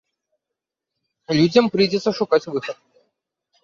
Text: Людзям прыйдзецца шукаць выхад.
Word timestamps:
Людзям 1.41 1.65
прыйдзецца 1.77 2.09
шукаць 2.23 2.45
выхад. 2.53 2.77